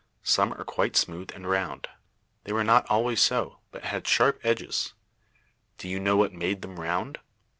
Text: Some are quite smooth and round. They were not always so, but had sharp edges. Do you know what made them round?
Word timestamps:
Some 0.23 0.51
are 0.53 0.63
quite 0.63 0.95
smooth 0.95 1.29
and 1.35 1.47
round. 1.47 1.87
They 2.45 2.53
were 2.53 2.63
not 2.63 2.89
always 2.89 3.21
so, 3.21 3.59
but 3.71 3.83
had 3.83 4.07
sharp 4.07 4.39
edges. 4.43 4.95
Do 5.77 5.87
you 5.87 5.99
know 5.99 6.17
what 6.17 6.33
made 6.33 6.63
them 6.63 6.79
round? 6.79 7.19